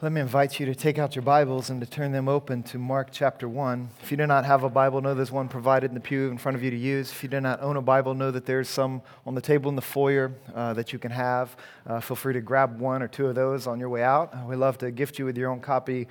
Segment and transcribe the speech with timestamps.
[0.00, 2.78] Let me invite you to take out your Bibles and to turn them open to
[2.78, 3.88] Mark chapter 1.
[4.00, 6.38] If you do not have a Bible, know there's one provided in the pew in
[6.38, 7.10] front of you to use.
[7.10, 9.74] If you do not own a Bible, know that there's some on the table in
[9.74, 11.56] the foyer uh, that you can have.
[11.84, 14.32] Uh, feel free to grab one or two of those on your way out.
[14.32, 16.06] Uh, we love to gift you with your own copy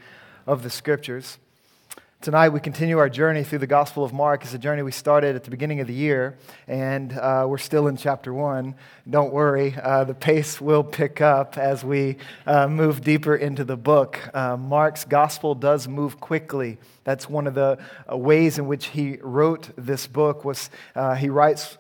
[0.45, 1.37] of the Scriptures.
[2.19, 4.43] Tonight, we continue our journey through the Gospel of Mark.
[4.43, 6.35] It's a journey we started at the beginning of the year,
[6.67, 8.73] and uh, we're still in chapter one.
[9.07, 12.17] Don't worry, uh, the pace will pick up as we
[12.47, 14.19] uh, move deeper into the book.
[14.33, 16.79] Uh, Mark's Gospel does move quickly.
[17.03, 17.77] That's one of the
[18.11, 20.43] uh, ways in which he wrote this book.
[20.43, 21.77] Was uh, he writes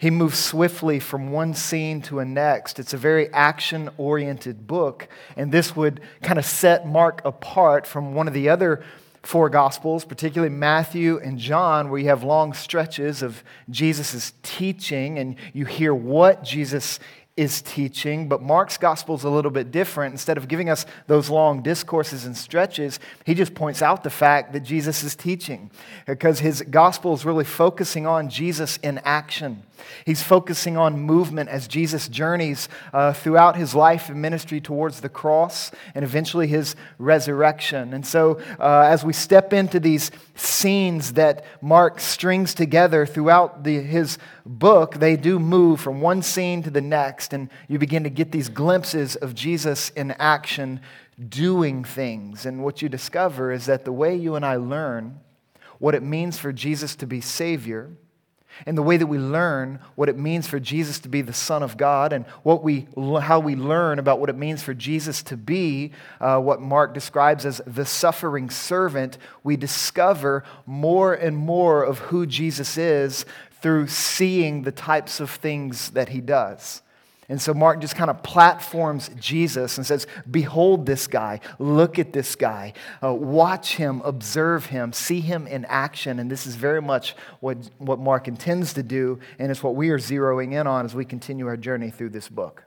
[0.00, 2.78] he moves swiftly from one scene to a next.
[2.78, 8.14] It's a very action oriented book, and this would kind of set Mark apart from
[8.14, 8.82] one of the other
[9.22, 15.36] four Gospels, particularly Matthew and John, where you have long stretches of Jesus' teaching and
[15.52, 16.98] you hear what Jesus
[17.36, 20.12] is teaching, but Mark's gospel is a little bit different.
[20.12, 24.52] Instead of giving us those long discourses and stretches, he just points out the fact
[24.52, 25.70] that Jesus is teaching
[26.06, 29.62] because his gospel is really focusing on Jesus in action.
[30.04, 35.08] He's focusing on movement as Jesus journeys uh, throughout his life and ministry towards the
[35.08, 37.94] cross and eventually his resurrection.
[37.94, 43.80] And so, uh, as we step into these scenes that Mark strings together throughout the,
[43.80, 48.10] his book, they do move from one scene to the next, and you begin to
[48.10, 50.80] get these glimpses of Jesus in action
[51.28, 52.46] doing things.
[52.46, 55.20] And what you discover is that the way you and I learn
[55.78, 57.90] what it means for Jesus to be Savior
[58.66, 61.62] and the way that we learn what it means for Jesus to be the Son
[61.62, 62.88] of God and what we,
[63.20, 67.46] how we learn about what it means for Jesus to be uh, what Mark describes
[67.46, 73.24] as the suffering servant, we discover more and more of who Jesus is
[73.60, 76.82] through seeing the types of things that he does.
[77.30, 82.12] And so Mark just kind of platforms Jesus and says, Behold this guy, look at
[82.12, 82.72] this guy,
[83.04, 86.18] uh, watch him, observe him, see him in action.
[86.18, 89.90] And this is very much what, what Mark intends to do, and it's what we
[89.90, 92.64] are zeroing in on as we continue our journey through this book.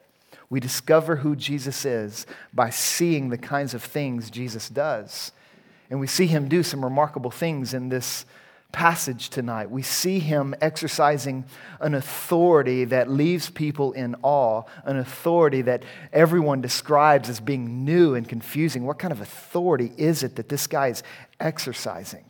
[0.49, 5.33] We discover who Jesus is by seeing the kinds of things Jesus does.
[5.89, 8.25] And we see him do some remarkable things in this
[8.73, 11.45] passage tonight, we see him exercising
[11.79, 18.15] an authority that leaves people in awe, an authority that everyone describes as being new
[18.15, 18.85] and confusing.
[18.85, 21.03] What kind of authority is it that this guy is
[21.39, 22.25] exercising?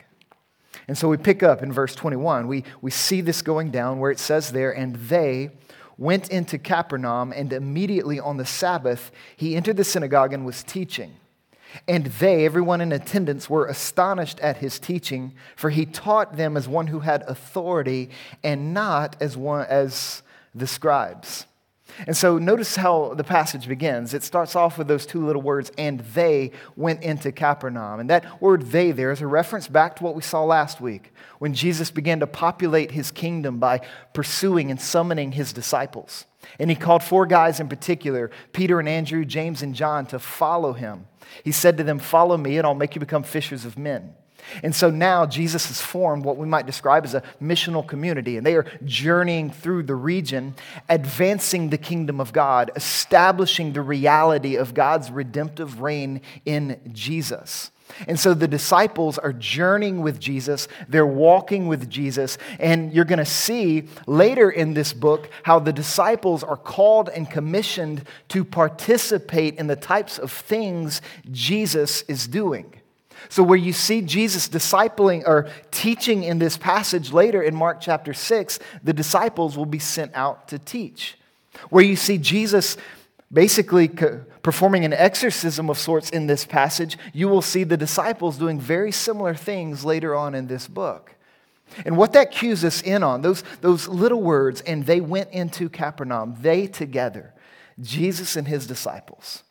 [0.88, 2.48] And so we pick up in verse 21.
[2.48, 5.50] We, we see this going down where it says there, and they
[5.98, 11.16] went into Capernaum, and immediately on the Sabbath, he entered the synagogue and was teaching.
[11.88, 16.68] And they, everyone in attendance, were astonished at his teaching, for he taught them as
[16.68, 18.10] one who had authority
[18.44, 20.24] and not as one as
[20.54, 21.46] the scribes.
[22.08, 24.14] And so notice how the passage begins.
[24.14, 28.00] It starts off with those two little words, and they went into Capernaum.
[28.00, 31.14] And that word they there is a reference back to what we saw last week
[31.40, 33.82] when Jesus began to populate his kingdom by
[34.14, 36.26] pursuing and summoning his disciples.
[36.60, 40.74] And he called four guys in particular Peter and Andrew, James and John to follow
[40.74, 41.08] him.
[41.44, 44.14] He said to them, Follow me, and I'll make you become fishers of men.
[44.64, 48.46] And so now Jesus has formed what we might describe as a missional community, and
[48.46, 50.56] they are journeying through the region,
[50.90, 57.72] advancing the kingdom of God, establishing the reality of God's redemptive reign in Jesus.
[58.08, 63.20] And so the disciples are journeying with Jesus, they're walking with Jesus, and you're going
[63.20, 69.58] to see later in this book how the disciples are called and commissioned to participate
[69.60, 72.74] in the types of things Jesus is doing.
[73.30, 78.14] So, where you see Jesus discipling or teaching in this passage later in Mark chapter
[78.14, 81.18] 6, the disciples will be sent out to teach.
[81.70, 82.78] Where you see Jesus
[83.32, 83.88] basically
[84.44, 88.92] performing an exorcism of sorts in this passage, you will see the disciples doing very
[88.92, 91.16] similar things later on in this book.
[91.86, 95.70] And what that cues us in on, those, those little words, and they went into
[95.70, 97.34] Capernaum, they together,
[97.82, 99.43] Jesus and his disciples.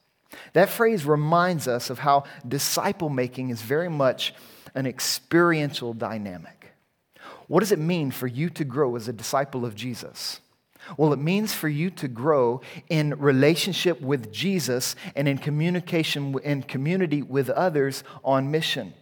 [0.53, 4.35] That phrase reminds us of how disciple making is very much
[4.75, 6.73] an experiential dynamic.
[7.49, 10.41] What does it mean for you to grow as a disciple of Jesus?
[10.97, 16.67] Well, it means for you to grow in relationship with Jesus and in communication and
[16.67, 18.95] community with others on mission.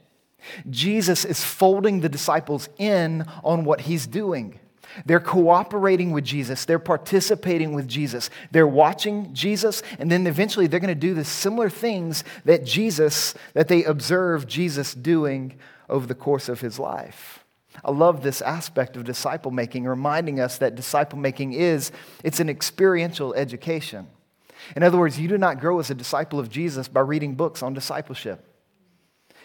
[0.69, 4.59] Jesus is folding the disciples in on what he's doing.
[5.07, 6.65] They're cooperating with Jesus.
[6.65, 8.31] They're participating with Jesus.
[8.51, 13.35] They're watching Jesus, and then eventually they're going to do the similar things that Jesus,
[13.55, 15.59] that they observe Jesus doing
[15.89, 17.45] over the course of his life.
[17.85, 21.93] I love this aspect of disciple making, reminding us that disciple making is
[22.25, 24.09] it's an experiential education.
[24.77, 27.63] In other words, you do not grow as a disciple of Jesus by reading books
[27.63, 28.45] on discipleship.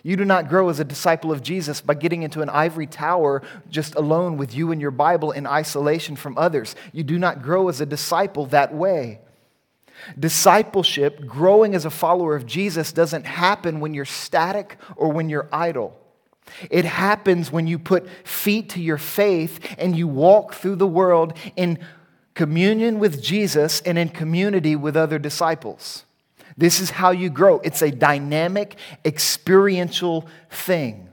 [0.06, 3.42] You do not grow as a disciple of Jesus by getting into an ivory tower
[3.72, 6.76] just alone with you and your Bible in isolation from others.
[6.94, 9.22] You do not grow as a disciple that way.
[10.20, 15.50] Discipleship, growing as a follower of Jesus, doesn't happen when you're static or when you're
[15.52, 16.00] idle.
[16.70, 21.36] It happens when you put feet to your faith and you walk through the world
[21.56, 21.80] in
[22.36, 26.06] communion with Jesus and in community with other disciples.
[26.58, 27.60] This is how you grow.
[27.60, 31.10] It's a dynamic, experiential thing.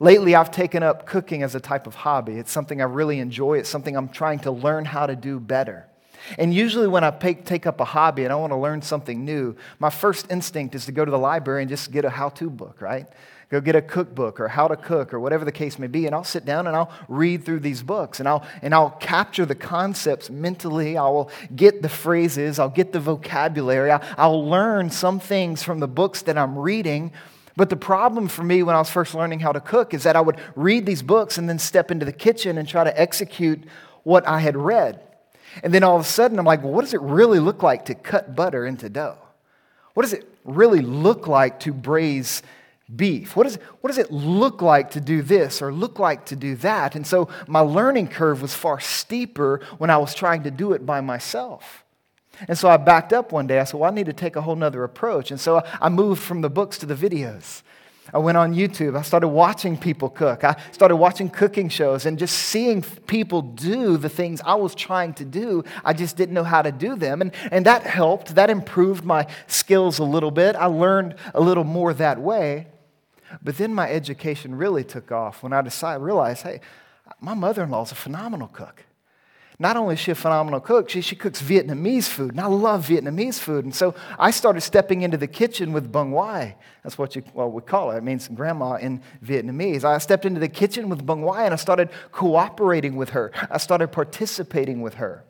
[0.00, 2.34] Lately, I've taken up cooking as a type of hobby.
[2.34, 5.86] It's something I really enjoy, it's something I'm trying to learn how to do better.
[6.38, 9.56] And usually, when I take up a hobby and I want to learn something new,
[9.78, 12.50] my first instinct is to go to the library and just get a how to
[12.50, 13.06] book, right?
[13.50, 16.14] Go get a cookbook or how to cook or whatever the case may be, and
[16.14, 19.54] I'll sit down and I'll read through these books and I'll, and I'll capture the
[19.54, 20.98] concepts mentally.
[20.98, 25.88] I will get the phrases, I'll get the vocabulary, I'll, learn some things from the
[25.88, 27.12] books that I'm reading.
[27.56, 30.14] But the problem for me when I was first learning how to cook is that
[30.14, 33.64] I would read these books and then step into the kitchen and try to execute
[34.04, 35.00] what I had read.
[35.62, 37.86] And then all of a sudden, I'm like, well, what does it really look like
[37.86, 39.18] to cut butter into dough?
[39.94, 42.42] What does it really look like to braise
[42.94, 43.36] beef?
[43.36, 46.56] What, is, what does it look like to do this or look like to do
[46.56, 46.94] that?
[46.94, 50.86] And so my learning curve was far steeper when I was trying to do it
[50.86, 51.84] by myself.
[52.46, 53.58] And so I backed up one day.
[53.58, 55.30] I said, well, I need to take a whole nother approach.
[55.30, 57.62] And so I moved from the books to the videos.
[58.14, 58.96] I went on YouTube.
[58.96, 60.42] I started watching people cook.
[60.42, 65.12] I started watching cooking shows and just seeing people do the things I was trying
[65.14, 65.62] to do.
[65.84, 67.20] I just didn't know how to do them.
[67.20, 68.36] And, and that helped.
[68.36, 70.56] That improved my skills a little bit.
[70.56, 72.68] I learned a little more that way.
[73.42, 76.60] But then my education really took off when I decided, realized, hey,
[77.20, 78.84] my mother in law is a phenomenal cook.
[79.60, 82.86] Not only is she a phenomenal cook, she, she cooks Vietnamese food, and I love
[82.86, 83.64] Vietnamese food.
[83.64, 86.54] And so I started stepping into the kitchen with bung wai.
[86.84, 87.96] That's what you, well, we call it.
[87.96, 89.82] It means grandma in Vietnamese.
[89.82, 93.32] I stepped into the kitchen with bung wai, and I started cooperating with her.
[93.50, 95.24] I started participating with her,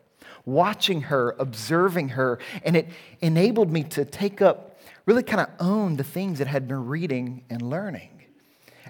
[0.44, 2.88] watching her, observing her, and it
[3.22, 4.67] enabled me to take up,
[5.08, 8.10] really kind of own the things that had been reading and learning.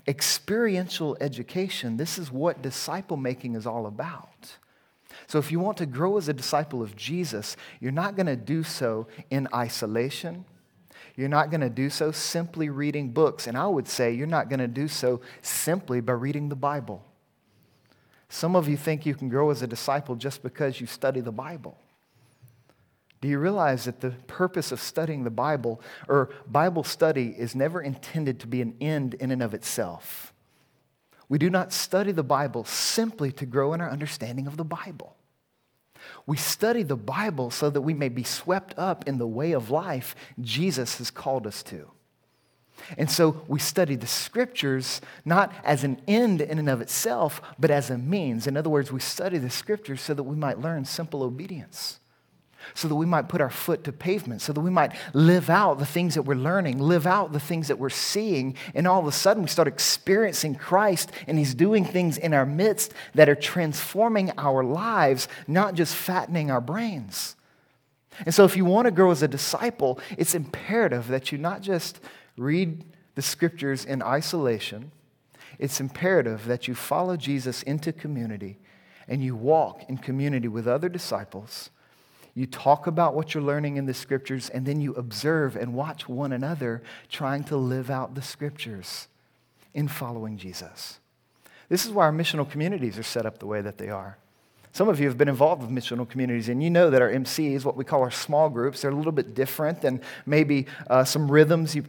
[0.08, 4.56] Experiential education, this is what disciple making is all about.
[5.28, 8.34] So, if you want to grow as a disciple of Jesus, you're not going to
[8.34, 10.44] do so in isolation.
[11.14, 13.46] You're not going to do so simply reading books.
[13.46, 17.04] And I would say you're not going to do so simply by reading the Bible.
[18.28, 21.32] Some of you think you can grow as a disciple just because you study the
[21.32, 21.78] Bible.
[23.20, 27.80] Do you realize that the purpose of studying the Bible or Bible study is never
[27.80, 30.32] intended to be an end in and of itself?
[31.28, 35.16] We do not study the Bible simply to grow in our understanding of the Bible.
[36.26, 39.70] We study the Bible so that we may be swept up in the way of
[39.70, 41.90] life Jesus has called us to.
[42.96, 47.72] And so we study the scriptures not as an end in and of itself, but
[47.72, 48.46] as a means.
[48.46, 51.98] In other words, we study the scriptures so that we might learn simple obedience
[52.74, 55.78] so that we might put our foot to pavement, so that we might live out
[55.78, 58.54] the things that we're learning, live out the things that we're seeing.
[58.74, 62.46] And all of a sudden, we start experiencing Christ, and He's doing things in our
[62.46, 67.36] midst that are transforming our lives, not just fattening our brains.
[68.24, 71.60] And so, if you want to grow as a disciple, it's imperative that you not
[71.60, 72.00] just
[72.36, 74.92] read the scriptures in isolation,
[75.58, 78.58] it's imperative that you follow Jesus into community
[79.08, 81.70] and you walk in community with other disciples
[82.38, 86.08] you talk about what you're learning in the scriptures, and then you observe and watch
[86.08, 89.08] one another trying to live out the scriptures
[89.74, 91.00] in following Jesus.
[91.68, 94.18] This is why our missional communities are set up the way that they are.
[94.70, 97.64] Some of you have been involved with missional communities, and you know that our MCs,
[97.64, 101.28] what we call our small groups, they're a little bit different than maybe uh, some
[101.28, 101.82] rhythms you,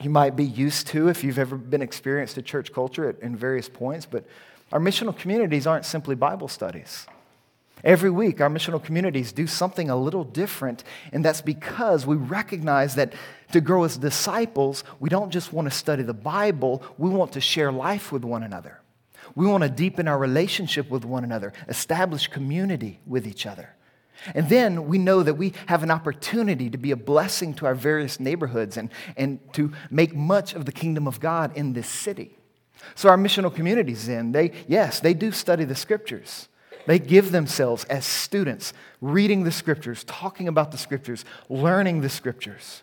[0.00, 3.34] you might be used to if you've ever been experienced to church culture at, in
[3.34, 4.06] various points.
[4.06, 4.24] But
[4.70, 7.08] our missional communities aren't simply Bible studies.
[7.84, 12.94] Every week, our missional communities do something a little different, and that's because we recognize
[12.94, 13.12] that
[13.52, 17.40] to grow as disciples, we don't just want to study the Bible, we want to
[17.40, 18.80] share life with one another.
[19.34, 23.74] We want to deepen our relationship with one another, establish community with each other.
[24.34, 27.74] And then we know that we have an opportunity to be a blessing to our
[27.74, 32.36] various neighborhoods and, and to make much of the kingdom of God in this city.
[32.94, 36.48] So, our missional communities, then, they, yes, they do study the scriptures.
[36.86, 42.82] They give themselves as students, reading the scriptures, talking about the scriptures, learning the scriptures.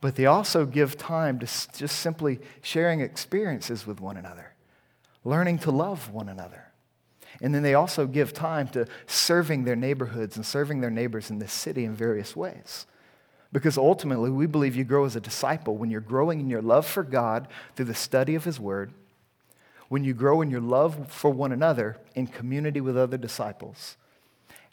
[0.00, 4.52] But they also give time to just simply sharing experiences with one another,
[5.24, 6.64] learning to love one another.
[7.40, 11.38] And then they also give time to serving their neighborhoods and serving their neighbors in
[11.38, 12.86] this city in various ways.
[13.52, 16.86] Because ultimately, we believe you grow as a disciple when you're growing in your love
[16.86, 18.92] for God through the study of His Word,
[19.88, 23.96] when you grow in your love for one another in community with other disciples,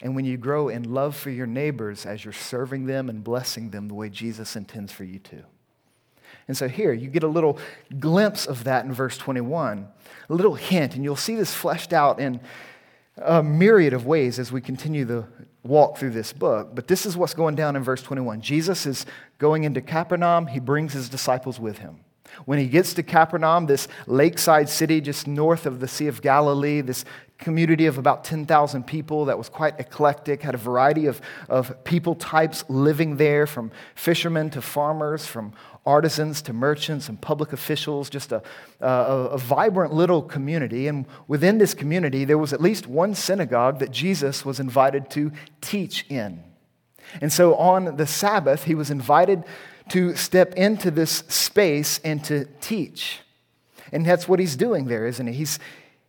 [0.00, 3.70] and when you grow in love for your neighbors as you're serving them and blessing
[3.70, 5.42] them the way Jesus intends for you to.
[6.48, 7.58] And so here, you get a little
[7.98, 9.88] glimpse of that in verse 21,
[10.28, 12.40] a little hint, and you'll see this fleshed out in
[13.16, 15.24] a myriad of ways as we continue the
[15.62, 16.74] walk through this book.
[16.74, 18.40] But this is what's going down in verse 21.
[18.42, 19.06] Jesus is
[19.38, 22.00] going into Capernaum, he brings his disciples with him.
[22.44, 26.80] When he gets to Capernaum, this lakeside city just north of the Sea of Galilee,
[26.80, 27.04] this
[27.38, 32.14] community of about 10,000 people that was quite eclectic, had a variety of, of people
[32.14, 35.52] types living there, from fishermen to farmers, from
[35.84, 38.42] artisans to merchants and public officials, just a,
[38.80, 40.88] a, a, vibrant little community.
[40.88, 45.30] And within this community, there was at least one synagogue that Jesus was invited to
[45.60, 46.42] teach in.
[47.20, 49.44] And so on the Sabbath, he was invited
[49.90, 53.20] to step into this space and to teach.
[53.92, 55.32] And that's what he's doing there, isn't he?
[55.32, 55.58] He's,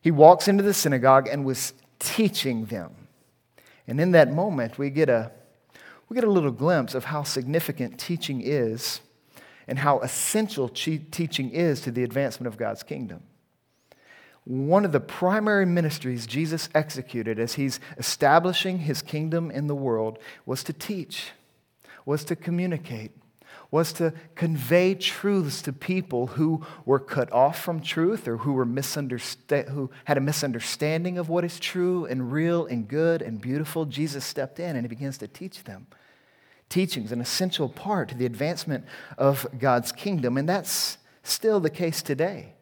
[0.02, 2.92] he walks into the synagogue and was teaching them.
[3.88, 5.32] And in that moment, we get a,
[6.10, 9.02] we get a little glimpse of how significant teaching is
[9.68, 13.24] and how essential teaching is to the advancement of God's kingdom.
[14.46, 20.20] One of the primary ministries Jesus executed as he's establishing his kingdom in the world
[20.46, 21.32] was to teach,
[22.06, 23.12] was to communicate,
[23.70, 28.66] was to convey truths to people who were cut off from truth or who, were
[28.66, 33.86] misundersta- who had a misunderstanding of what is true and real and good and beautiful.
[33.86, 35.88] Jesus stepped in and he begins to teach them
[36.70, 38.86] teaching is an essential part to the advancement
[39.18, 42.54] of God's kingdom, and that's still the case today.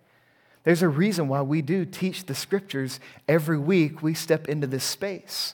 [0.64, 4.84] There's a reason why we do teach the scriptures every week we step into this
[4.84, 5.54] space.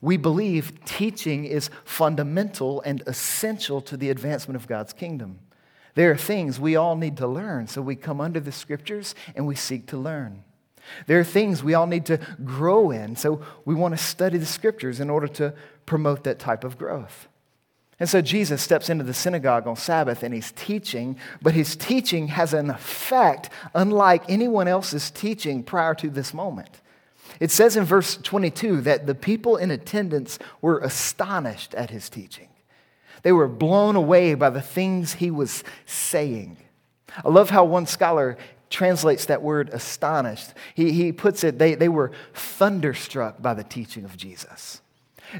[0.00, 5.40] We believe teaching is fundamental and essential to the advancement of God's kingdom.
[5.94, 9.46] There are things we all need to learn, so we come under the scriptures and
[9.46, 10.44] we seek to learn.
[11.06, 14.46] There are things we all need to grow in, so we want to study the
[14.46, 15.54] scriptures in order to
[15.86, 17.28] promote that type of growth.
[18.00, 22.28] And so Jesus steps into the synagogue on Sabbath and he's teaching, but his teaching
[22.28, 26.80] has an effect unlike anyone else's teaching prior to this moment.
[27.40, 32.48] It says in verse 22 that the people in attendance were astonished at his teaching.
[33.22, 36.56] They were blown away by the things he was saying.
[37.24, 38.36] I love how one scholar
[38.70, 40.52] translates that word astonished.
[40.74, 44.80] He, he puts it, they, they were thunderstruck by the teaching of Jesus.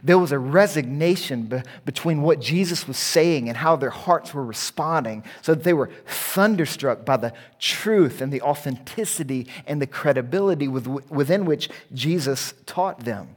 [0.03, 4.45] There was a resignation be- between what Jesus was saying and how their hearts were
[4.45, 10.69] responding, so that they were thunderstruck by the truth and the authenticity and the credibility
[10.69, 13.37] with, within which Jesus taught them.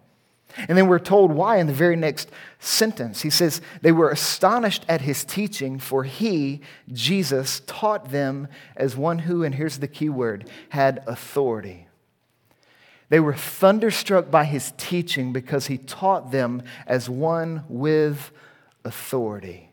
[0.68, 2.30] And then we're told why in the very next
[2.60, 3.22] sentence.
[3.22, 9.20] He says, They were astonished at his teaching, for he, Jesus, taught them as one
[9.20, 11.88] who, and here's the key word, had authority.
[13.12, 18.32] They were thunderstruck by his teaching because he taught them as one with
[18.86, 19.68] authority.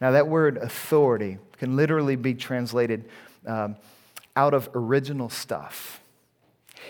[0.00, 3.04] Now, that word authority can literally be translated
[3.46, 3.76] um,
[4.34, 6.00] out of original stuff.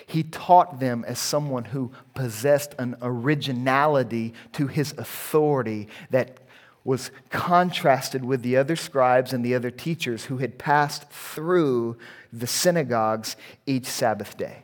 [0.07, 6.39] He taught them as someone who possessed an originality to his authority that
[6.85, 11.97] was contrasted with the other scribes and the other teachers who had passed through
[12.33, 13.35] the synagogues
[13.67, 14.63] each Sabbath day.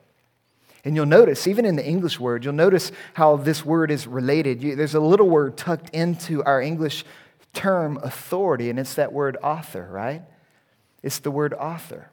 [0.86, 4.62] And you'll notice, even in the English word, you'll notice how this word is related.
[4.62, 7.04] You, there's a little word tucked into our English
[7.52, 10.22] term authority, and it's that word author, right?
[11.02, 12.12] It's the word author.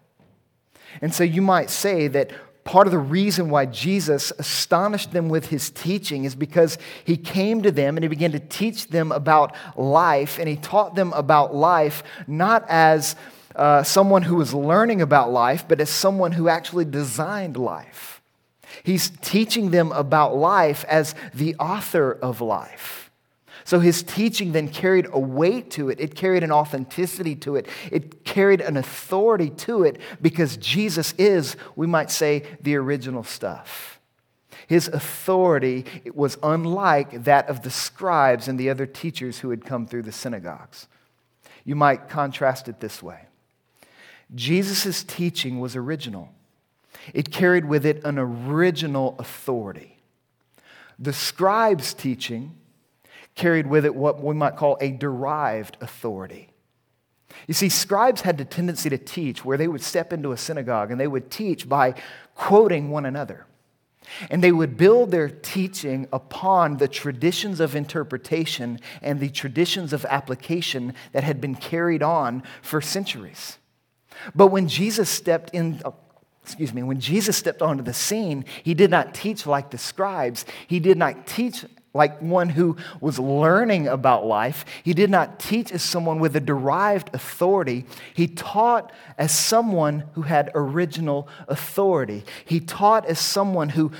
[1.03, 2.31] And so you might say that
[2.63, 7.61] part of the reason why Jesus astonished them with his teaching is because he came
[7.61, 11.53] to them and he began to teach them about life, and he taught them about
[11.53, 13.15] life not as
[13.55, 18.19] uh, someone who was learning about life, but as someone who actually designed life.
[18.83, 23.11] He's teaching them about life as the author of life.
[23.65, 25.99] So his teaching then carried a weight to it.
[25.99, 27.67] It carried an authenticity to it.
[27.91, 34.01] It carried an authority to it because Jesus is, we might say, the original stuff.
[34.67, 39.85] His authority was unlike that of the scribes and the other teachers who had come
[39.85, 40.87] through the synagogues.
[41.65, 43.27] You might contrast it this way
[44.33, 46.29] Jesus' teaching was original.
[47.13, 49.97] It carried with it an original authority.
[50.99, 52.55] The scribe's teaching
[53.35, 56.49] carried with it what we might call a derived authority.
[57.47, 60.91] You see, scribes had the tendency to teach where they would step into a synagogue
[60.91, 61.95] and they would teach by
[62.35, 63.47] quoting one another.
[64.29, 70.05] And they would build their teaching upon the traditions of interpretation and the traditions of
[70.05, 73.57] application that had been carried on for centuries.
[74.35, 75.81] But when Jesus stepped in,
[76.43, 80.45] excuse me, when Jesus stepped onto the scene, he did not teach like the scribes.
[80.67, 84.65] He did not teach like one who was learning about life.
[84.83, 87.85] He did not teach as someone with a derived authority.
[88.13, 92.23] He taught as someone who had original authority.
[92.43, 93.91] He taught as someone who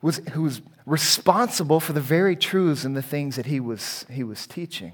[0.00, 4.22] was, who was responsible for the very truths and the things that he was, he
[4.22, 4.92] was teaching.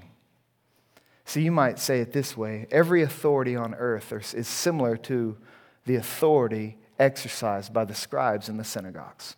[1.25, 5.37] So you might say it this way every authority on earth is similar to
[5.85, 9.35] the authority exercised by the scribes in the synagogues.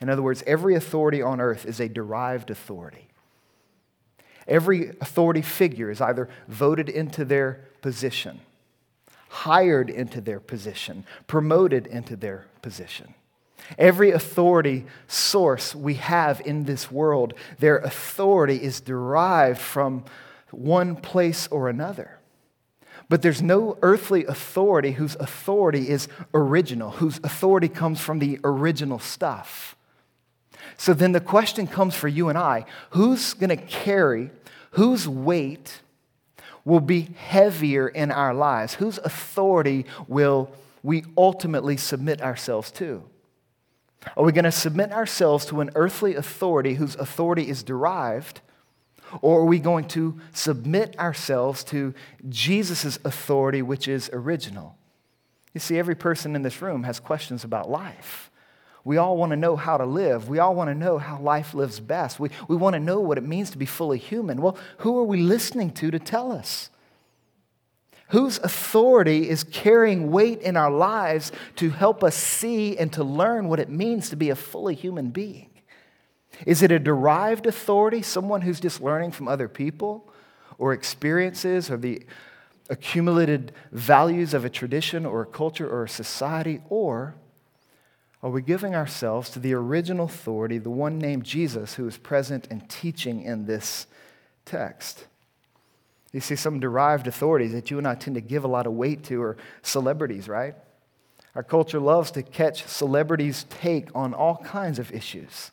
[0.00, 3.08] In other words, every authority on earth is a derived authority.
[4.46, 8.40] Every authority figure is either voted into their position,
[9.28, 13.14] hired into their position, promoted into their position.
[13.78, 20.04] Every authority source we have in this world, their authority is derived from
[20.50, 22.18] one place or another.
[23.08, 28.98] But there's no earthly authority whose authority is original, whose authority comes from the original
[28.98, 29.76] stuff.
[30.76, 34.30] So then the question comes for you and I who's going to carry,
[34.72, 35.80] whose weight
[36.64, 38.74] will be heavier in our lives?
[38.74, 40.50] Whose authority will
[40.82, 43.04] we ultimately submit ourselves to?
[44.16, 48.40] Are we going to submit ourselves to an earthly authority whose authority is derived?
[49.20, 51.94] Or are we going to submit ourselves to
[52.28, 54.76] Jesus' authority, which is original?
[55.52, 58.30] You see, every person in this room has questions about life.
[58.84, 60.28] We all want to know how to live.
[60.28, 62.20] We all want to know how life lives best.
[62.20, 64.42] We, we want to know what it means to be fully human.
[64.42, 66.70] Well, who are we listening to to tell us?
[68.08, 73.48] Whose authority is carrying weight in our lives to help us see and to learn
[73.48, 75.48] what it means to be a fully human being?
[76.46, 80.10] Is it a derived authority, someone who's just learning from other people
[80.58, 82.04] or experiences or the
[82.70, 86.60] accumulated values of a tradition or a culture or a society?
[86.68, 87.14] Or
[88.22, 92.48] are we giving ourselves to the original authority, the one named Jesus, who is present
[92.50, 93.86] and teaching in this
[94.44, 95.06] text?
[96.12, 98.72] You see, some derived authorities that you and I tend to give a lot of
[98.72, 100.54] weight to are celebrities, right?
[101.34, 105.50] Our culture loves to catch celebrities' take on all kinds of issues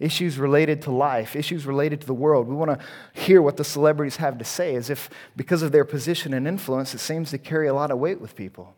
[0.00, 2.48] issues related to life, issues related to the world.
[2.48, 5.84] We want to hear what the celebrities have to say, as if because of their
[5.84, 8.74] position and influence, it seems to carry a lot of weight with people.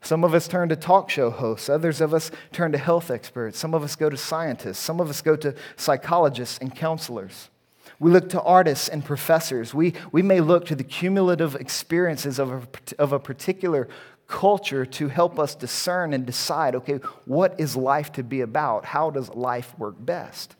[0.00, 1.68] Some of us turn to talk show hosts.
[1.68, 3.58] Others of us turn to health experts.
[3.58, 4.78] Some of us go to scientists.
[4.78, 7.50] Some of us go to psychologists and counselors.
[7.98, 9.74] We look to artists and professors.
[9.74, 12.62] We, we may look to the cumulative experiences of a,
[12.98, 13.88] of a particular
[14.26, 18.84] culture to help us discern and decide okay, what is life to be about?
[18.84, 20.56] How does life work best?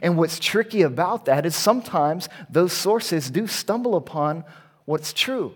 [0.00, 4.44] And what's tricky about that is sometimes those sources do stumble upon
[4.84, 5.54] what's true.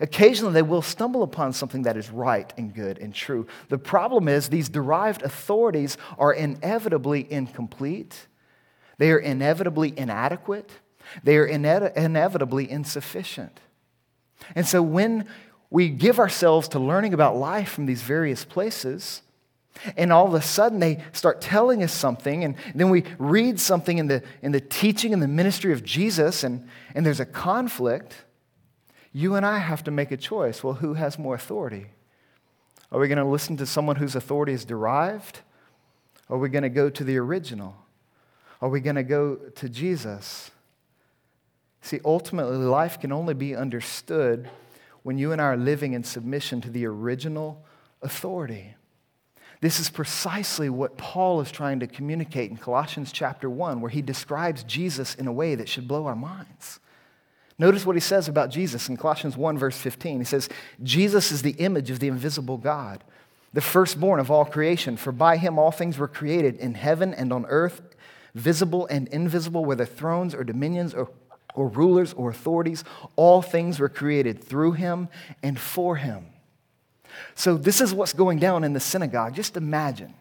[0.00, 3.46] Occasionally, they will stumble upon something that is right and good and true.
[3.68, 8.26] The problem is, these derived authorities are inevitably incomplete,
[8.98, 10.70] they are inevitably inadequate,
[11.22, 13.60] they are ine- inevitably insufficient.
[14.56, 15.28] And so, when
[15.74, 19.22] we give ourselves to learning about life from these various places,
[19.96, 23.98] and all of a sudden they start telling us something, and then we read something
[23.98, 28.24] in the, in the teaching and the ministry of Jesus, and, and there's a conflict
[29.12, 30.62] you and I have to make a choice.
[30.62, 31.86] Well, who has more authority?
[32.92, 35.40] Are we going to listen to someone whose authority is derived?
[36.30, 37.74] Are we going to go to the original?
[38.62, 40.52] Are we going to go to Jesus?
[41.82, 44.48] See, ultimately, life can only be understood
[45.04, 47.64] when you and I are living in submission to the original
[48.02, 48.74] authority.
[49.60, 54.02] This is precisely what Paul is trying to communicate in Colossians chapter 1, where he
[54.02, 56.80] describes Jesus in a way that should blow our minds.
[57.58, 60.18] Notice what he says about Jesus in Colossians 1, verse 15.
[60.18, 60.48] He says,
[60.82, 63.04] Jesus is the image of the invisible God,
[63.52, 64.96] the firstborn of all creation.
[64.96, 67.80] For by him all things were created in heaven and on earth,
[68.34, 71.10] visible and invisible, whether thrones or dominions or,
[71.54, 72.84] or rulers or authorities.
[73.16, 75.08] All things were created through him
[75.42, 76.26] and for him.
[77.34, 79.34] So, this is what's going down in the synagogue.
[79.34, 80.14] Just imagine.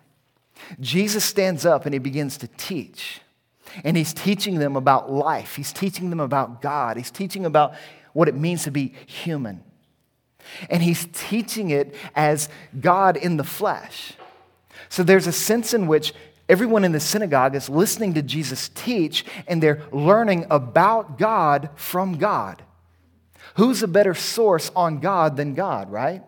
[0.79, 3.19] Jesus stands up and he begins to teach.
[3.83, 5.55] And he's teaching them about life.
[5.55, 6.97] He's teaching them about God.
[6.97, 7.73] He's teaching about
[8.13, 9.63] what it means to be human.
[10.69, 14.13] And he's teaching it as God in the flesh.
[14.89, 16.13] So there's a sense in which
[16.49, 22.17] everyone in the synagogue is listening to Jesus teach and they're learning about God from
[22.17, 22.63] God.
[23.55, 26.23] Who's a better source on God than God, right?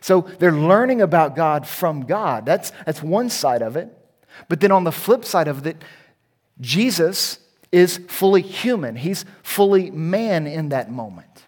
[0.00, 2.46] So they're learning about God from God.
[2.46, 3.96] That's, that's one side of it.
[4.48, 5.82] But then on the flip side of it,
[6.60, 7.38] Jesus
[7.72, 11.46] is fully human, he's fully man in that moment.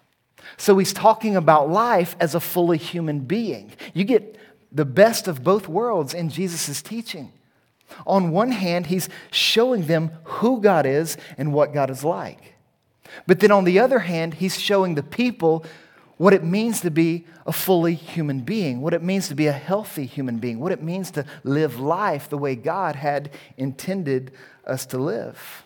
[0.57, 3.71] So he's talking about life as a fully human being.
[3.93, 4.37] You get
[4.71, 7.31] the best of both worlds in Jesus' teaching.
[8.05, 12.55] On one hand, he's showing them who God is and what God is like.
[13.25, 15.65] But then on the other hand, he's showing the people
[16.17, 19.51] what it means to be a fully human being, what it means to be a
[19.51, 24.31] healthy human being, what it means to live life the way God had intended
[24.65, 25.63] us to live.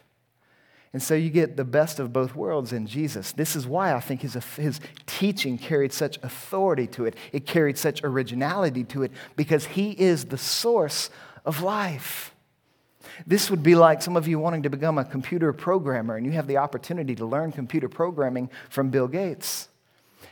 [0.94, 3.32] And so you get the best of both worlds in Jesus.
[3.32, 7.16] This is why I think his, his teaching carried such authority to it.
[7.32, 11.10] It carried such originality to it because he is the source
[11.46, 12.34] of life.
[13.26, 16.32] This would be like some of you wanting to become a computer programmer and you
[16.34, 19.70] have the opportunity to learn computer programming from Bill Gates.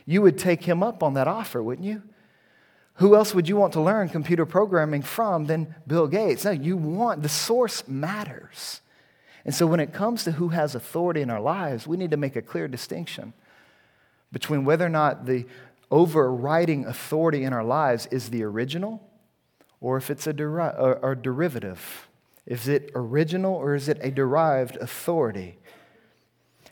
[0.05, 2.01] You would take him up on that offer, wouldn't you?
[2.95, 6.45] Who else would you want to learn computer programming from than Bill Gates?
[6.45, 8.81] No, you want, the source matters.
[9.45, 12.17] And so when it comes to who has authority in our lives, we need to
[12.17, 13.33] make a clear distinction
[14.31, 15.45] between whether or not the
[15.89, 19.08] overriding authority in our lives is the original
[19.81, 22.07] or if it's a, deri- or, or derivative.
[22.45, 25.57] Is it original or is it a derived authority?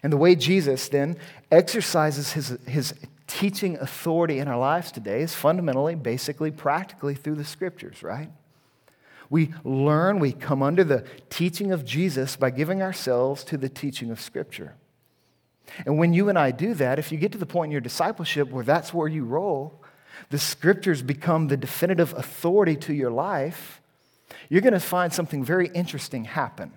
[0.04, 1.18] And the way Jesus then
[1.52, 2.94] exercises his, his
[3.28, 8.30] teaching authority in our lives today is fundamentally, basically, practically through the scriptures, right?
[9.30, 14.10] We learn, we come under the teaching of Jesus by giving ourselves to the teaching
[14.10, 14.76] of Scripture.
[15.86, 17.82] And when you and I do that, if you get to the point in your
[17.82, 19.84] discipleship where that's where you roll,
[20.30, 23.82] the Scriptures become the definitive authority to your life,
[24.50, 26.72] you're going to find something very interesting happen.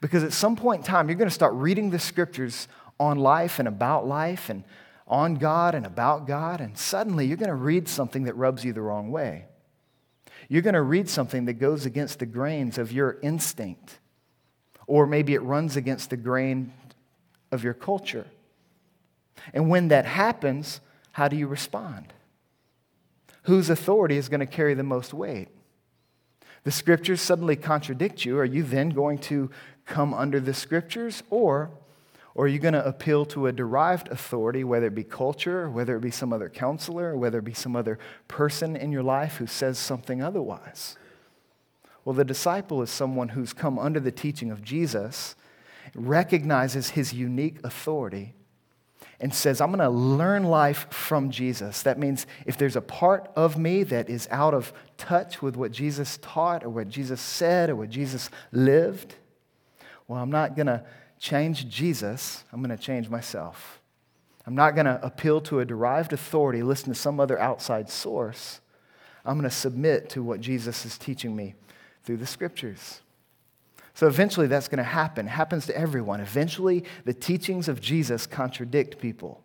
[0.00, 2.68] Because at some point in time, you're going to start reading the Scriptures
[2.98, 4.64] on life and about life and
[5.06, 8.72] on God and about God, and suddenly you're going to read something that rubs you
[8.72, 9.46] the wrong way.
[10.48, 13.98] You're going to read something that goes against the grains of your instinct,
[14.86, 16.72] or maybe it runs against the grain
[17.50, 18.26] of your culture.
[19.52, 20.80] And when that happens,
[21.12, 22.12] how do you respond?
[23.44, 25.48] Whose authority is going to carry the most weight?
[26.64, 28.38] The scriptures suddenly contradict you.
[28.38, 29.50] Are you then going to
[29.86, 31.70] come under the scriptures, or
[32.34, 35.96] or are you going to appeal to a derived authority, whether it be culture, whether
[35.96, 37.98] it be some other counselor, whether it be some other
[38.28, 40.96] person in your life who says something otherwise?
[42.04, 45.34] Well, the disciple is someone who's come under the teaching of Jesus,
[45.94, 48.34] recognizes his unique authority,
[49.20, 51.82] and says, I'm going to learn life from Jesus.
[51.82, 55.72] That means if there's a part of me that is out of touch with what
[55.72, 59.16] Jesus taught or what Jesus said or what Jesus lived,
[60.08, 60.84] well, I'm not going to
[61.18, 63.80] change Jesus, I'm going to change myself.
[64.46, 68.60] I'm not going to appeal to a derived authority, listen to some other outside source.
[69.24, 71.54] I'm going to submit to what Jesus is teaching me
[72.04, 73.02] through the scriptures.
[73.94, 75.26] So eventually that's going to happen.
[75.26, 76.20] It happens to everyone.
[76.20, 79.42] Eventually the teachings of Jesus contradict people.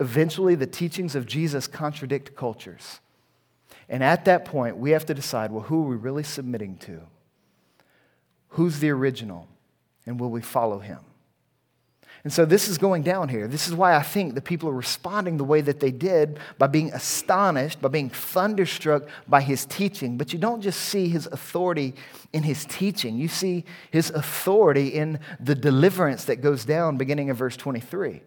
[0.00, 3.00] Eventually the teachings of Jesus contradict cultures.
[3.88, 7.00] And at that point, we have to decide well, who are we really submitting to?
[8.50, 9.48] Who's the original?
[10.08, 11.00] and will we follow him?
[12.24, 13.46] And so this is going down here.
[13.46, 16.66] This is why I think the people are responding the way that they did by
[16.66, 20.18] being astonished, by being thunderstruck by his teaching.
[20.18, 21.94] But you don't just see his authority
[22.32, 27.34] in his teaching, you see his authority in the deliverance that goes down beginning in
[27.34, 28.20] verse 23.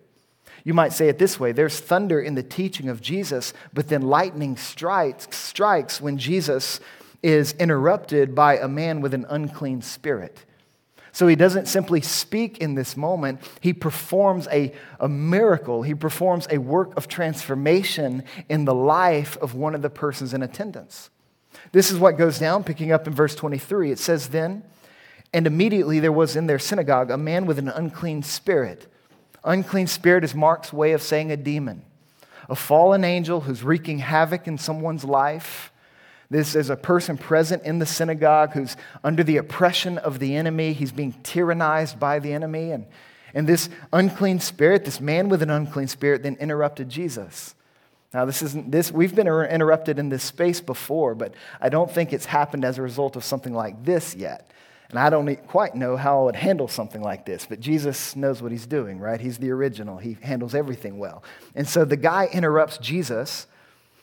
[0.63, 4.01] You might say it this way there's thunder in the teaching of Jesus, but then
[4.01, 6.80] lightning strikes, strikes when Jesus
[7.21, 10.45] is interrupted by a man with an unclean spirit.
[11.12, 15.84] So he doesn't simply speak in this moment, he performs a, a miracle.
[15.84, 20.41] He performs a work of transformation in the life of one of the persons in
[20.41, 21.10] attendance.
[21.74, 23.91] This is what goes down, picking up in verse 23.
[23.91, 24.63] It says, Then,
[25.34, 28.88] and immediately there was in their synagogue a man with an unclean spirit.
[29.43, 31.84] Unclean spirit is Mark's way of saying a demon,
[32.47, 35.70] a fallen angel who's wreaking havoc in someone's life
[36.31, 40.71] this is a person present in the synagogue who's under the oppression of the enemy.
[40.71, 42.71] He's being tyrannized by the enemy.
[42.71, 42.85] And,
[43.33, 47.53] and this unclean spirit, this man with an unclean spirit, then interrupted Jesus.
[48.13, 52.13] Now, this isn't this, we've been interrupted in this space before, but I don't think
[52.13, 54.49] it's happened as a result of something like this yet.
[54.89, 58.41] And I don't quite know how I would handle something like this, but Jesus knows
[58.41, 59.19] what he's doing, right?
[59.19, 61.23] He's the original, he handles everything well.
[61.55, 63.47] And so the guy interrupts Jesus,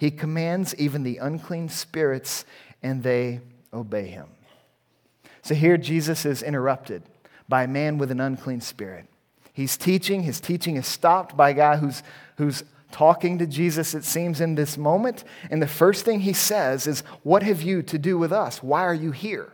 [0.00, 2.46] He commands even the unclean spirits,
[2.82, 4.28] and they obey him.
[5.42, 7.02] So here Jesus is interrupted
[7.50, 9.04] by a man with an unclean spirit.
[9.52, 12.02] He's teaching, his teaching is stopped by a guy who's,
[12.38, 15.22] who's talking to Jesus, it seems, in this moment.
[15.50, 18.62] And the first thing he says is, What have you to do with us?
[18.62, 19.52] Why are you here?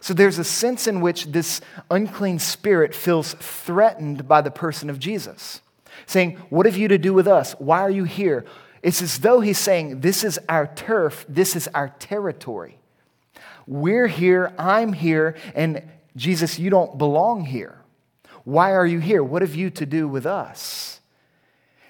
[0.00, 4.98] So there's a sense in which this unclean spirit feels threatened by the person of
[4.98, 5.60] Jesus,
[6.06, 7.52] saying, What have you to do with us?
[7.58, 8.46] Why are you here?
[8.82, 12.78] It's as though he's saying, This is our turf, this is our territory.
[13.66, 15.82] We're here, I'm here, and
[16.16, 17.78] Jesus, you don't belong here.
[18.44, 19.22] Why are you here?
[19.22, 21.00] What have you to do with us?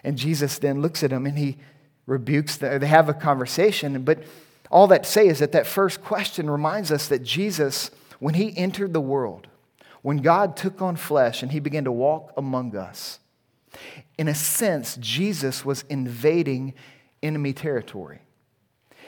[0.03, 1.57] And Jesus then looks at him and he
[2.07, 2.81] rebukes them.
[2.81, 4.19] They have a conversation, but
[4.71, 8.57] all that to say is that that first question reminds us that Jesus, when he
[8.57, 9.47] entered the world,
[10.03, 13.19] when God took on flesh and he began to walk among us,
[14.17, 16.75] in a sense, Jesus was invading
[17.23, 18.21] enemy territory.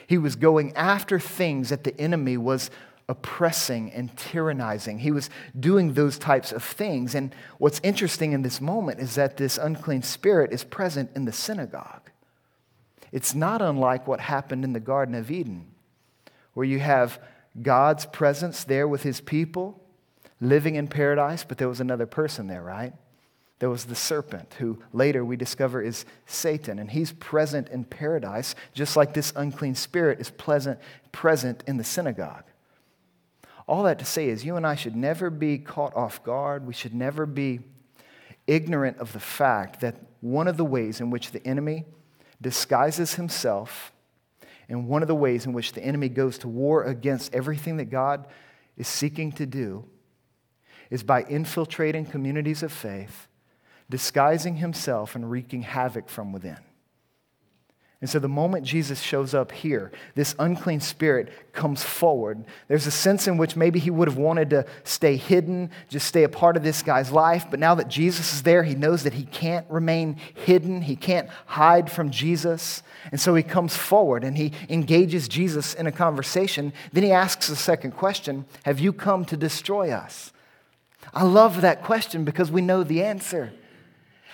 [0.07, 2.69] He was going after things that the enemy was
[3.07, 4.99] oppressing and tyrannizing.
[4.99, 5.29] He was
[5.59, 7.13] doing those types of things.
[7.13, 11.31] And what's interesting in this moment is that this unclean spirit is present in the
[11.31, 12.09] synagogue.
[13.11, 15.67] It's not unlike what happened in the Garden of Eden,
[16.53, 17.19] where you have
[17.61, 19.81] God's presence there with his people
[20.39, 22.93] living in paradise, but there was another person there, right?
[23.61, 28.55] There was the serpent, who later we discover is Satan, and he's present in paradise,
[28.73, 30.79] just like this unclean spirit is pleasant,
[31.11, 32.45] present in the synagogue.
[33.67, 36.65] All that to say is, you and I should never be caught off guard.
[36.65, 37.59] We should never be
[38.47, 41.85] ignorant of the fact that one of the ways in which the enemy
[42.41, 43.91] disguises himself,
[44.69, 47.91] and one of the ways in which the enemy goes to war against everything that
[47.91, 48.25] God
[48.75, 49.85] is seeking to do
[50.89, 53.27] is by infiltrating communities of faith,
[53.91, 56.57] disguising himself, and wreaking havoc from within.
[58.01, 62.43] And so the moment Jesus shows up here, this unclean spirit comes forward.
[62.67, 66.23] There's a sense in which maybe he would have wanted to stay hidden, just stay
[66.23, 67.45] a part of this guy's life.
[67.51, 70.81] But now that Jesus is there, he knows that he can't remain hidden.
[70.81, 72.81] He can't hide from Jesus.
[73.11, 76.73] And so he comes forward and he engages Jesus in a conversation.
[76.91, 80.33] Then he asks the second question Have you come to destroy us?
[81.13, 83.53] I love that question because we know the answer.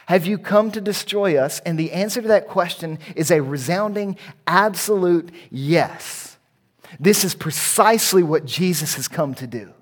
[0.07, 1.59] Have you come to destroy us?
[1.65, 4.17] And the answer to that question is a resounding,
[4.47, 6.37] absolute yes.
[6.97, 9.73] This is precisely what Jesus has come to do.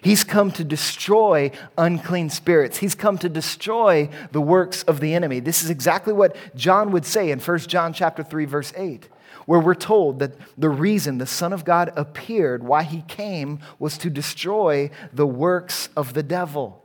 [0.00, 2.78] He's come to destroy unclean spirits.
[2.78, 5.40] He's come to destroy the works of the enemy.
[5.40, 9.08] This is exactly what John would say in 1 John chapter 3 verse 8,
[9.44, 13.98] where we're told that the reason the Son of God appeared, why he came was
[13.98, 16.83] to destroy the works of the devil.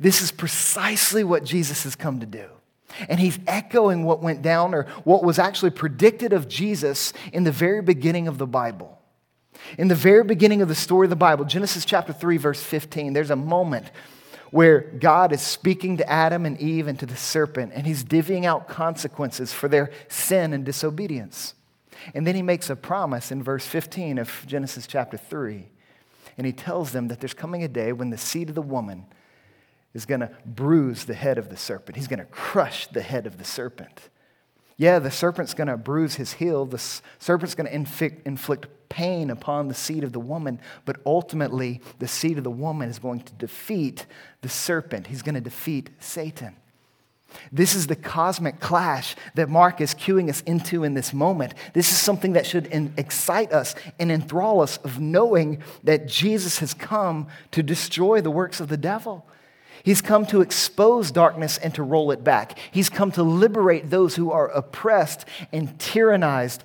[0.00, 2.48] This is precisely what Jesus has come to do.
[3.08, 7.52] And he's echoing what went down or what was actually predicted of Jesus in the
[7.52, 8.98] very beginning of the Bible.
[9.78, 13.12] In the very beginning of the story of the Bible, Genesis chapter 3, verse 15,
[13.12, 13.90] there's a moment
[14.50, 18.44] where God is speaking to Adam and Eve and to the serpent, and he's divvying
[18.44, 21.54] out consequences for their sin and disobedience.
[22.14, 25.68] And then he makes a promise in verse 15 of Genesis chapter 3.
[26.36, 29.06] And he tells them that there's coming a day when the seed of the woman
[29.94, 31.96] is going to bruise the head of the serpent.
[31.96, 34.08] He's going to crush the head of the serpent.
[34.78, 36.64] Yeah, the serpent's going to bruise his heel.
[36.64, 36.82] The
[37.18, 42.38] serpent's going to inflict, pain upon the seed of the woman, but ultimately, the seed
[42.38, 44.06] of the woman is going to defeat
[44.40, 45.06] the serpent.
[45.06, 46.56] He's going to defeat Satan.
[47.50, 51.54] This is the cosmic clash that Mark is cueing us into in this moment.
[51.72, 52.66] This is something that should
[52.98, 58.60] excite us and enthrall us of knowing that Jesus has come to destroy the works
[58.60, 59.26] of the devil.
[59.82, 62.58] He's come to expose darkness and to roll it back.
[62.70, 66.60] He's come to liberate those who are oppressed and tyrannized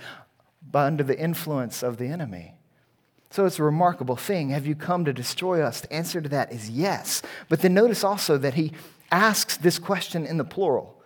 [0.69, 2.53] by under the influence of the enemy.
[3.29, 4.49] So it's a remarkable thing.
[4.49, 5.81] Have you come to destroy us?
[5.81, 7.21] The answer to that is yes.
[7.49, 8.71] But then notice also that he
[9.11, 10.97] asks this question in the plural.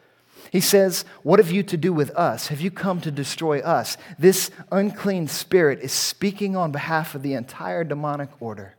[0.51, 2.47] He says, What have you to do with us?
[2.47, 3.97] Have you come to destroy us?
[4.19, 8.75] This unclean spirit is speaking on behalf of the entire demonic order.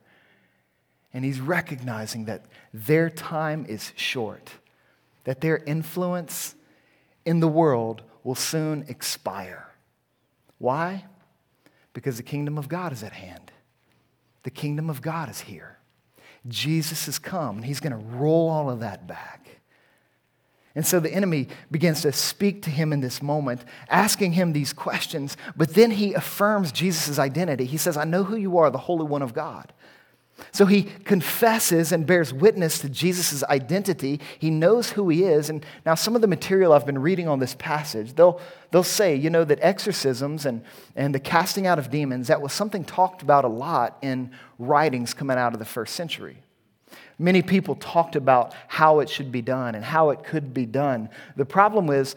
[1.14, 4.52] And he's recognizing that their time is short,
[5.24, 6.54] that their influence
[7.24, 9.68] in the world will soon expire.
[10.58, 11.04] Why?
[11.92, 13.52] Because the kingdom of God is at hand.
[14.44, 15.78] The kingdom of God is here.
[16.48, 19.60] Jesus has come, and he's going to roll all of that back.
[20.74, 24.72] And so the enemy begins to speak to him in this moment, asking him these
[24.72, 27.66] questions, but then he affirms Jesus' identity.
[27.66, 29.72] He says, I know who you are, the Holy One of God.
[30.50, 34.20] So he confesses and bears witness to Jesus' identity.
[34.38, 35.48] He knows who he is.
[35.48, 38.40] And now, some of the material I've been reading on this passage, they'll,
[38.70, 40.62] they'll say, you know, that exorcisms and,
[40.96, 45.14] and the casting out of demons, that was something talked about a lot in writings
[45.14, 46.42] coming out of the first century.
[47.18, 51.08] Many people talked about how it should be done and how it could be done.
[51.36, 52.16] The problem is,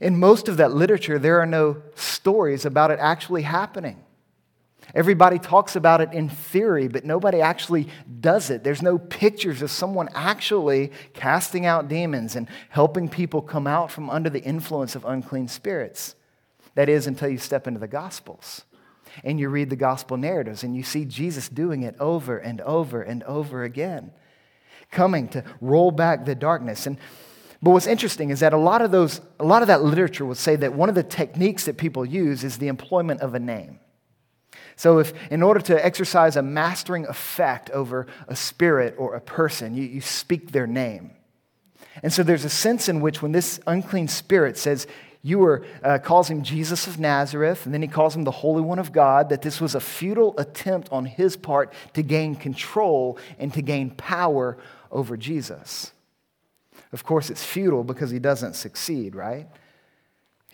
[0.00, 4.04] in most of that literature, there are no stories about it actually happening.
[4.94, 7.88] Everybody talks about it in theory, but nobody actually
[8.20, 8.62] does it.
[8.62, 14.08] There's no pictures of someone actually casting out demons and helping people come out from
[14.08, 16.14] under the influence of unclean spirits.
[16.76, 18.64] That is, until you step into the Gospels
[19.22, 23.02] and you read the Gospel narratives and you see Jesus doing it over and over
[23.02, 24.12] and over again,
[24.90, 26.86] coming to roll back the darkness.
[26.86, 26.98] And
[27.64, 30.36] but what's interesting is that a lot of those, a lot of that literature would
[30.36, 33.80] say that one of the techniques that people use is the employment of a name.
[34.76, 39.74] So, if in order to exercise a mastering effect over a spirit or a person,
[39.74, 41.12] you, you speak their name.
[42.02, 44.86] And so, there's a sense in which when this unclean spirit says,
[45.24, 48.60] you were, uh, calls him Jesus of Nazareth, and then he calls him the Holy
[48.60, 53.18] One of God, that this was a futile attempt on his part to gain control
[53.38, 54.58] and to gain power
[54.92, 55.92] over Jesus.
[56.92, 59.48] Of course, it's futile because he doesn't succeed, right?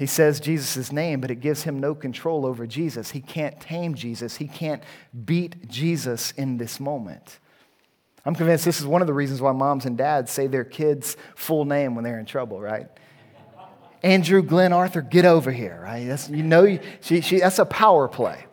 [0.00, 3.10] He says Jesus' name, but it gives him no control over Jesus.
[3.10, 4.36] He can't tame Jesus.
[4.36, 4.82] He can't
[5.26, 7.38] beat Jesus in this moment.
[8.24, 11.18] I'm convinced this is one of the reasons why moms and dads say their kids'
[11.36, 12.86] full name when they're in trouble, right?
[14.02, 16.06] Andrew, Glenn, Arthur, get over here, right?
[16.06, 18.46] That's, you know, she, she, that's a power play.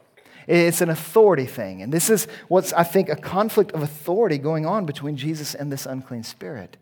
[0.48, 1.82] It's an authority thing.
[1.82, 5.72] And this is what's, I think, a conflict of authority going on between Jesus and
[5.72, 6.76] this unclean spirit.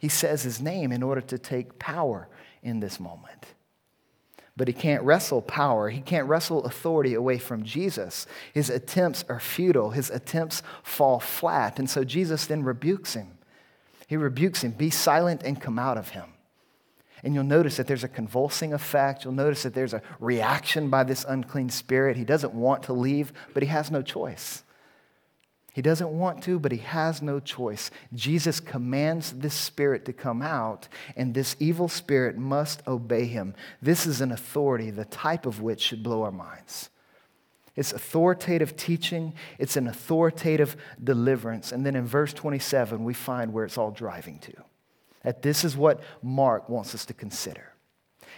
[0.00, 2.26] He says his name in order to take power
[2.64, 3.54] in this moment
[4.58, 5.88] but he can't wrestle power.
[5.88, 8.26] He can't wrestle authority away from Jesus.
[8.52, 11.78] His attempts are futile, his attempts fall flat.
[11.78, 13.38] And so Jesus then rebukes him.
[14.08, 16.24] He rebukes him, Be silent and come out of him.
[17.22, 19.24] And you'll notice that there's a convulsing effect.
[19.24, 22.16] You'll notice that there's a reaction by this unclean spirit.
[22.16, 24.64] He doesn't want to leave, but he has no choice.
[25.78, 27.92] He doesn't want to, but he has no choice.
[28.12, 33.54] Jesus commands this spirit to come out, and this evil spirit must obey him.
[33.80, 36.90] This is an authority, the type of which should blow our minds.
[37.76, 41.70] It's authoritative teaching, it's an authoritative deliverance.
[41.70, 44.54] And then in verse 27, we find where it's all driving to.
[45.22, 47.72] That this is what Mark wants us to consider.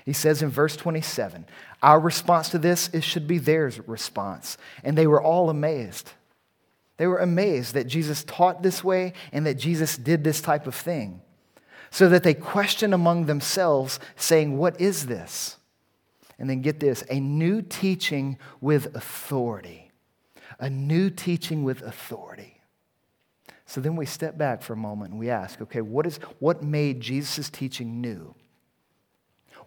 [0.05, 1.47] He says in verse 27,
[1.83, 4.59] our response to this it should be their response.
[4.85, 6.13] And they were all amazed.
[7.01, 10.75] They were amazed that Jesus taught this way and that Jesus did this type of
[10.75, 11.23] thing.
[11.91, 15.57] So that they questioned among themselves, saying, What is this?
[16.39, 19.91] And then get this a new teaching with authority.
[20.59, 22.61] A new teaching with authority.
[23.65, 26.63] So then we step back for a moment and we ask, okay, what, is, what
[26.63, 28.35] made Jesus' teaching new?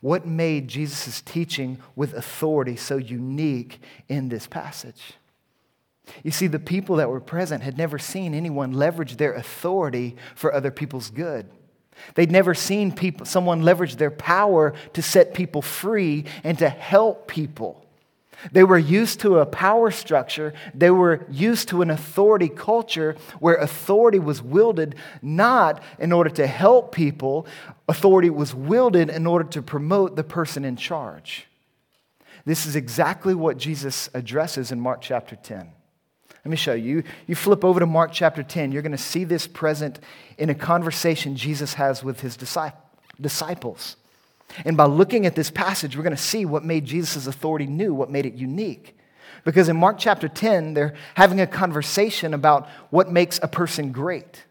[0.02, 5.16] What made Jesus' teaching with authority so unique in this passage?
[6.24, 10.54] You see, the people that were present had never seen anyone leverage their authority for
[10.54, 11.50] other people's good.
[12.16, 17.28] They'd never seen people, someone leverage their power to set people free and to help
[17.28, 17.84] people.
[18.52, 20.54] They were used to a power structure.
[20.74, 26.48] They were used to an authority culture where authority was wielded not in order to
[26.48, 27.48] help people,
[27.88, 31.48] authority was wielded in order to promote the person in charge.
[32.46, 35.72] This is exactly what Jesus addresses in Mark chapter 10.
[36.46, 37.04] Let me show you.
[37.26, 40.00] You flip over to Mark chapter 10, you're going to see this present
[40.38, 43.96] in a conversation Jesus has with his disciples.
[44.66, 47.94] And by looking at this passage, we're going to see what made Jesus' authority new,
[47.94, 48.98] what made it unique.
[49.46, 54.44] Because in Mark chapter 10, they're having a conversation about what makes a person great.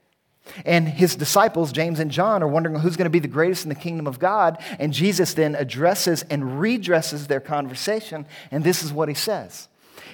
[0.65, 3.69] And his disciples, James and John, are wondering who's going to be the greatest in
[3.69, 4.63] the kingdom of God.
[4.79, 8.27] And Jesus then addresses and redresses their conversation.
[8.51, 9.69] And this is what he says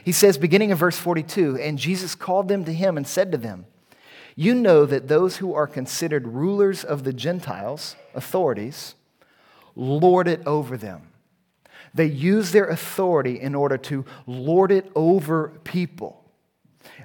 [0.08, 3.36] he says, beginning in verse 42, and Jesus called them to him and said to
[3.36, 3.66] them,
[4.34, 8.94] You know that those who are considered rulers of the Gentiles, authorities,
[9.76, 11.08] lord it over them.
[11.92, 16.24] They use their authority in order to lord it over people.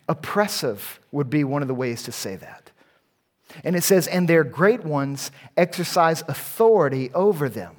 [0.08, 2.72] Oppressive would be one of the ways to say that.
[3.66, 7.76] And it says, and their great ones exercise authority over them.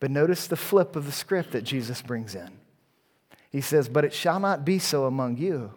[0.00, 2.50] But notice the flip of the script that Jesus brings in.
[3.56, 5.72] He says, But it shall not be so among you.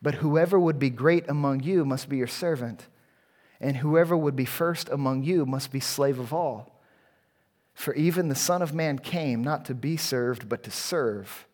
[0.00, 2.86] But whoever would be great among you must be your servant.
[3.60, 6.80] and whoever would be first among you must be slave of all.
[7.74, 11.46] For even the Son of Man came not to be served, but to serve,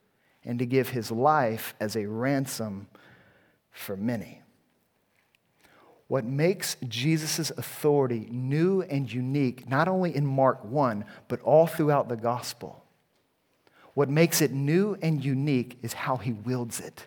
[0.45, 2.87] and to give his life as a ransom
[3.73, 4.43] for many.
[6.07, 12.09] What makes Jesus' authority new and unique, not only in Mark 1, but all throughout
[12.09, 12.86] the gospel,
[13.97, 17.07] what makes it new and unique is how he wields it.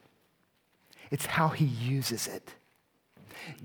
[1.12, 2.56] It's how he uses it.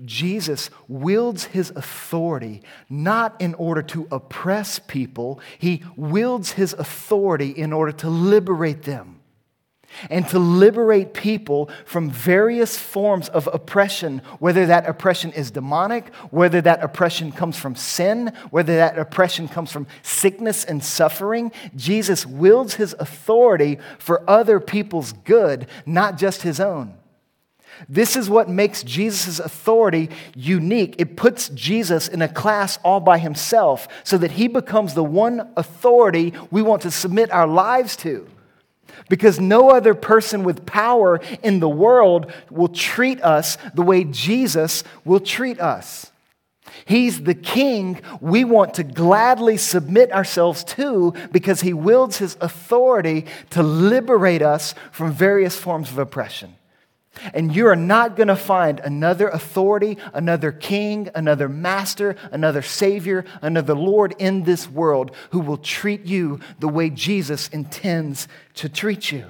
[0.05, 7.73] Jesus wields his authority not in order to oppress people, he wields his authority in
[7.73, 9.14] order to liberate them
[10.09, 16.61] and to liberate people from various forms of oppression, whether that oppression is demonic, whether
[16.61, 21.51] that oppression comes from sin, whether that oppression comes from sickness and suffering.
[21.75, 26.95] Jesus wields his authority for other people's good, not just his own.
[27.89, 30.95] This is what makes Jesus' authority unique.
[30.97, 35.51] It puts Jesus in a class all by himself so that he becomes the one
[35.57, 38.27] authority we want to submit our lives to.
[39.09, 44.83] Because no other person with power in the world will treat us the way Jesus
[45.03, 46.11] will treat us.
[46.85, 53.25] He's the king we want to gladly submit ourselves to because he wields his authority
[53.51, 56.55] to liberate us from various forms of oppression.
[57.33, 63.25] And you are not going to find another authority, another king, another master, another savior,
[63.41, 69.11] another Lord in this world who will treat you the way Jesus intends to treat
[69.11, 69.25] you.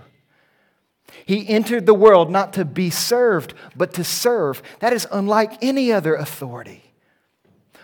[1.26, 4.62] He entered the world not to be served, but to serve.
[4.80, 6.92] That is unlike any other authority.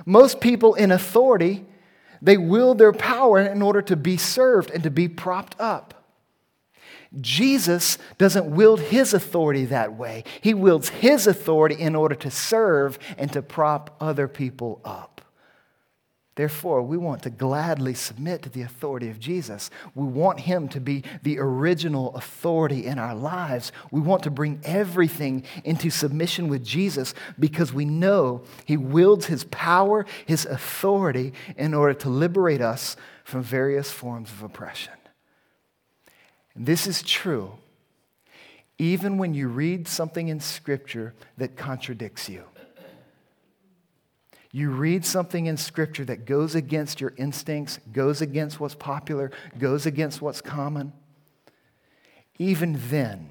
[0.06, 1.66] Most people in authority,
[2.22, 6.01] they wield their power in order to be served and to be propped up.
[7.20, 10.24] Jesus doesn't wield his authority that way.
[10.40, 15.12] He wields his authority in order to serve and to prop other people up.
[16.36, 19.70] Therefore, we want to gladly submit to the authority of Jesus.
[19.94, 23.74] We want him to be the original authority in our lives.
[23.92, 29.44] We want to bring everything into submission with Jesus because we know he wields his
[29.44, 32.96] power, his authority in order to liberate us
[33.26, 34.94] from various forms of oppression.
[36.64, 37.54] This is true
[38.78, 42.44] even when you read something in Scripture that contradicts you.
[44.52, 49.86] You read something in Scripture that goes against your instincts, goes against what's popular, goes
[49.86, 50.94] against what's common.
[52.40, 53.30] Even then,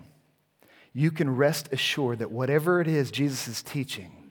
[0.92, 4.30] you can rest assured that whatever it is Jesus is teaching,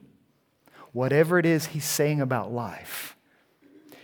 [0.92, 3.14] whatever it is he's saying about life,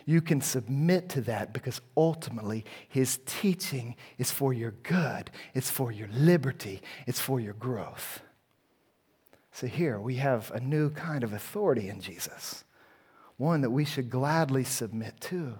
[0.08, 5.90] you can submit to that because ultimately his teaching is for your good, it's for
[5.90, 8.22] your liberty, it's for your growth.
[9.50, 12.64] So here we have a new kind of authority in Jesus,
[13.36, 15.58] one that we should gladly submit to.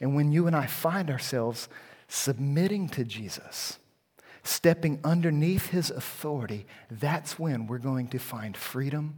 [0.00, 1.68] And when you and I find ourselves
[2.08, 3.78] submitting to Jesus,
[4.42, 9.16] stepping underneath his authority, that's when we're going to find freedom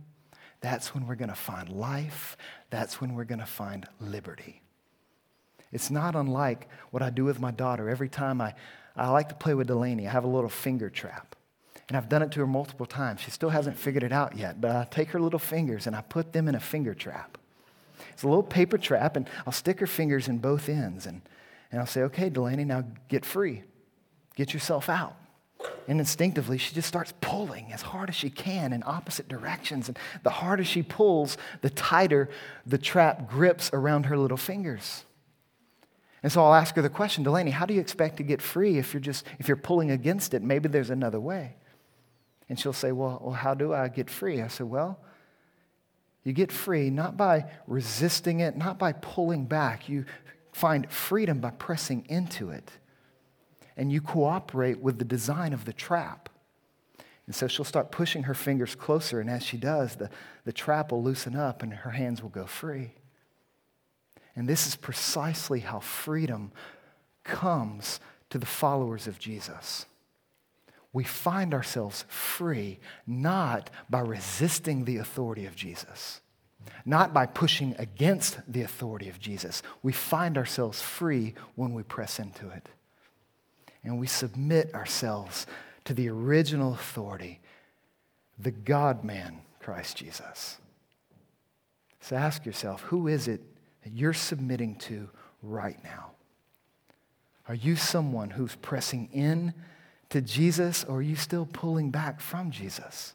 [0.61, 2.37] that's when we're going to find life.
[2.71, 4.63] That's when we're going to find liberty.
[5.73, 7.89] It's not unlike what I do with my daughter.
[7.89, 8.55] Every time I,
[8.97, 11.37] I like to play with Delaney, I have a little finger trap.
[11.89, 13.21] And I've done it to her multiple times.
[13.21, 16.01] She still hasn't figured it out yet, but I take her little fingers and I
[16.01, 17.39] put them in a finger trap.
[18.13, 21.07] It's a little paper trap, and I'll stick her fingers in both ends.
[21.07, 21.23] And,
[21.71, 23.63] and I'll say, okay, Delaney, now get free.
[24.35, 25.17] Get yourself out.
[25.89, 29.89] And instinctively, she just starts pulling as hard as she can in opposite directions.
[29.89, 32.29] And the harder she pulls, the tighter
[32.65, 35.05] the trap grips around her little fingers.
[36.23, 38.79] And so I'll ask her the question, Delaney, how do you expect to get free
[38.79, 40.43] if you're just if you're pulling against it?
[40.43, 41.55] Maybe there's another way.
[42.49, 44.43] And she'll say, Well, well how do I get free?
[44.43, 44.99] I said, Well,
[46.25, 49.89] you get free not by resisting it, not by pulling back.
[49.89, 50.05] You
[50.53, 52.73] find freedom by pressing into it
[53.77, 56.29] and you cooperate with the design of the trap.
[57.27, 60.11] And so she'll start pushing her fingers closer, and as she does, the,
[60.45, 62.93] the trap will loosen up and her hands will go free.
[64.37, 66.53] And this is precisely how freedom
[67.25, 68.01] comes
[68.31, 69.87] to the followers of Jesus.
[70.93, 76.21] We find ourselves free not by resisting the authority of Jesus,
[76.85, 79.63] not by pushing against the authority of Jesus.
[79.83, 82.69] We find ourselves free when we press into it
[83.87, 85.47] and we submit ourselves
[85.85, 87.41] to the original authority,
[88.37, 90.59] the God man, Christ Jesus.
[92.01, 93.41] So ask yourself who is it
[93.85, 95.09] that you're submitting to
[95.41, 96.11] right now?
[97.49, 99.55] Are you someone who's pressing in
[100.11, 103.15] to Jesus or are you still pulling back from Jesus?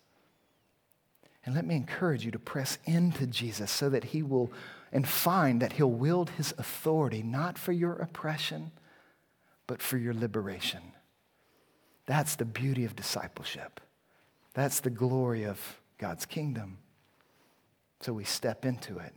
[1.45, 4.51] And let me encourage you to press into Jesus so that he will,
[4.93, 8.71] and find that he'll wield his authority not for your oppression,
[9.67, 10.81] but for your liberation.
[12.05, 13.79] That's the beauty of discipleship.
[14.53, 16.77] That's the glory of God's kingdom.
[18.01, 19.13] So we step into it.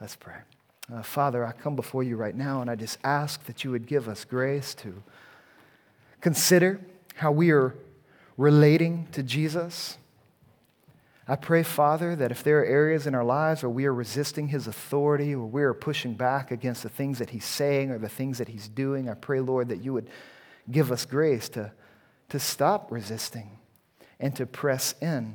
[0.00, 0.38] Let's pray.
[0.92, 3.86] Uh, Father, I come before you right now and I just ask that you would
[3.86, 5.02] give us grace to
[6.20, 6.80] consider
[7.14, 7.74] how we are
[8.36, 9.98] relating to Jesus.
[11.28, 14.48] I pray, Father, that if there are areas in our lives where we are resisting
[14.48, 18.08] his authority or we are pushing back against the things that he's saying or the
[18.08, 20.10] things that he's doing, I pray, Lord, that you would
[20.70, 21.72] give us grace to,
[22.30, 23.58] to stop resisting
[24.18, 25.34] and to press in.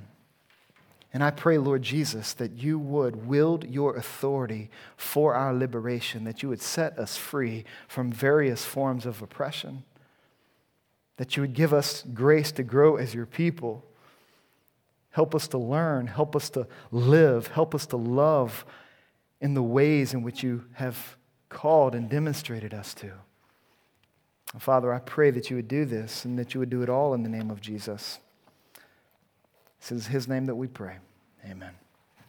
[1.13, 6.43] And I pray, Lord Jesus, that you would wield your authority for our liberation, that
[6.43, 9.83] you would set us free from various forms of oppression,
[11.15, 13.85] that you would give us grace to grow as your people.
[15.17, 18.63] Help us to learn, help us to live, help us to love
[19.41, 21.17] in the ways in which you have
[21.49, 23.11] called and demonstrated us to.
[24.59, 27.15] Father, I pray that you would do this and that you would do it all
[27.15, 28.19] in the name of Jesus.
[29.79, 30.97] This is his name that we pray.
[31.49, 31.71] Amen.